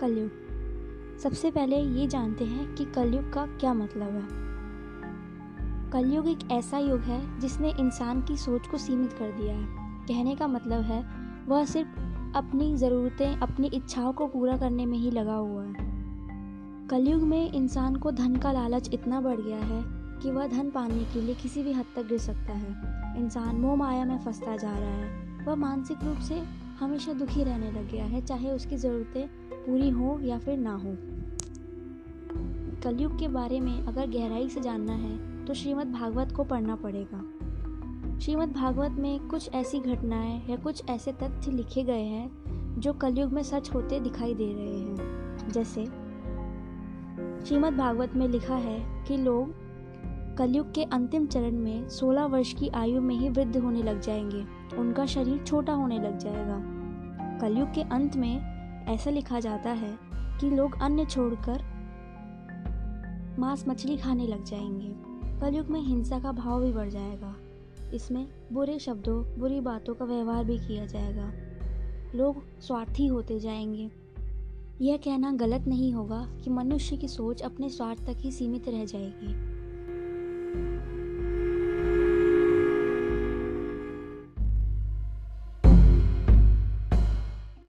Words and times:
कलयुग। 0.00 0.30
सबसे 1.18 1.50
पहले 1.50 1.76
ये 1.76 2.06
जानते 2.06 2.44
हैं 2.44 2.74
कि 2.74 2.84
कलयुग 2.84 3.32
का 3.32 3.46
क्या 3.46 3.74
मतलब 3.74 4.14
है। 4.14 4.50
कलयुग 5.90 6.28
एक 6.28 6.38
ऐसा 6.52 6.78
युग 6.78 7.00
है 7.00 7.40
जिसने 7.40 7.70
इंसान 7.80 8.22
की 8.22 8.36
सोच 8.36 8.66
को 8.66 8.78
सीमित 8.78 9.12
कर 9.12 9.32
दिया 9.32 9.54
है। 9.54 9.66
कहने 10.06 10.34
का 10.34 10.46
मतलब 10.46 10.80
है, 10.80 11.06
वह 11.46 11.64
सिर्फ़ 11.64 11.88
अपनी 12.36 12.76
ज़रूरतें, 12.76 13.36
अपनी 13.36 13.66
इच्छाओं 13.66 14.12
को 14.12 14.26
पूरा 14.26 14.56
करने 14.56 14.86
में 14.86 14.98
ही 14.98 15.10
लगा 15.10 15.34
हुआ 15.34 15.64
है। 15.64 15.74
कलयुग 16.88 17.22
में 17.22 17.52
इंसान 17.52 17.96
को 17.96 18.10
धन 18.10 18.36
का 18.36 18.52
लालच 18.52 18.94
इतना 18.94 19.20
बढ़ 19.20 19.40
गया 19.40 19.58
है 19.58 19.84
कि 20.22 20.30
वह 20.30 20.46
धन 20.46 20.70
पाने 20.70 21.04
के 21.04 21.20
लिए 21.20 21.34
किसी 21.34 21.62
भी 21.62 21.72
हद 21.72 21.86
तक 21.96 22.06
गिर 22.06 22.18
सकता 22.18 22.52
है। 22.52 22.76
इंसान 23.20 23.56
मोह 23.56 23.76
माया 23.76 24.04
में 24.04 24.18
फंसता 24.18 24.56
जा 24.56 24.78
रहा 24.78 24.90
है। 24.90 25.30
वह 25.44 25.54
मानसिक 25.54 25.98
रूप 26.04 26.18
से 26.18 26.42
हमेशा 26.80 27.12
दुखी 27.12 27.44
रहने 27.44 27.70
लग 27.72 27.90
गया 27.90 28.04
है, 28.04 28.20
चाहे 28.20 28.50
उसकी 28.50 28.76
ज़रूरतें 28.76 29.28
पूरी 29.52 29.90
हो 29.90 30.18
या 30.22 30.38
फिर 30.38 30.58
ना 30.58 30.74
हो। 30.74 30.96
कलयुग 32.82 33.18
के 33.18 33.28
बारे 33.28 33.60
में 33.60 33.82
अगर 33.84 34.06
गहराई 34.06 34.48
से 34.48 34.60
जानना 34.60 34.92
है 34.92 35.44
तो 35.44 35.54
श्रीमद् 35.54 35.92
भागवत 35.92 36.32
को 36.32 36.44
पढ़ना 36.44 36.76
पड़ेगा। 36.76 37.24
श्रीमद् 38.18 38.52
भागवत 38.52 38.90
में 38.90 39.28
कुछ 39.28 39.52
ऐसी 39.54 39.78
घटनाएँ 39.80 40.50
या 40.50 40.56
कुछ 40.56 40.82
ऐसे 40.90 41.12
तथ्य 41.12 41.50
लिखे 41.50 41.82
गए 41.82 42.02
हैं, 42.02 42.30
जो 42.80 42.92
कलयुग 42.92 43.32
में 43.32 43.42
सच 43.42 43.74
होते 43.74 44.00
दिखाई 44.00 44.34
दे 44.34 44.52
रहे 44.52 44.78
हैं। 44.78 45.48
जैसे, 45.50 45.84
श्रीमद् 47.46 47.76
भागवत 47.76 48.12
में 48.16 48.28
लिखा 48.28 48.56
है 48.56 49.04
कि 49.04 49.16
लोग 49.16 49.69
कलयुग 50.38 50.74
के 50.74 50.84
अंतिम 50.84 51.26
चरण 51.26 51.52
में 51.52 51.88
16 51.88 52.24
वर्ष 52.24 52.52
की 52.52 52.68
आयु 52.68 53.00
में 53.00 53.14
ही 53.14 53.28
वृद्ध 53.28 53.56
होने 53.56 53.82
लग 53.82 54.00
जाएँगे। 54.00 54.46
उनका 54.76 55.06
शरीर 55.06 55.38
छोटा 55.38 55.72
होने 55.72 55.98
लग 55.98 56.18
जाएगा। 56.18 56.60
कलयुग 57.38 57.74
के 57.74 57.82
अंत 57.82 58.16
में 58.16 58.40
ऐसा 58.86 59.10
लिखा 59.10 59.40
जाता 59.40 59.70
है 59.70 59.98
कि 60.12 60.50
लोग 60.50 60.82
अन्य 60.82 61.04
छोड़कर 61.04 61.62
मांस 63.38 63.64
मछली 63.68 63.96
खाने 63.96 64.26
लग 64.26 64.44
जाएँगे। 64.44 64.94
कलयुग 65.40 65.66
में 65.66 65.80
हिंसा 65.80 66.20
का 66.20 66.32
भाव 66.32 66.62
भी 66.62 66.72
बढ़ 66.72 66.88
जाएगा। 66.88 67.36
इसमें 67.94 68.28
बुरे 68.52 68.78
शब्दों, 68.78 69.40
बुरी 69.40 69.60
बातों 69.60 69.94
का 69.94 70.04
व्यवहार 70.04 70.44
भी 70.44 70.58
किया 70.58 70.86
जाएगा। 70.86 71.32
लोग 72.18 72.60
स्वार्थी 72.60 73.06
होते 73.06 73.38
जाएँगे। 73.38 73.90
यह 74.80 74.96
कहना 74.96 75.32
गलत 75.32 75.64
नहीं 75.68 75.92
होगा 75.92 76.26
कि 76.44 76.50
मनुष्य 76.50 76.96
की 76.96 77.08
सोच 77.08 77.42
अपने 77.42 77.68
स्वार्थ 77.68 78.06
तक 78.06 78.16
ही 78.16 78.32
सीमित 78.32 78.68
रह 78.68 78.84
जाएगी। 78.84 79.59
Thank 80.52 80.94
you. 80.94 80.99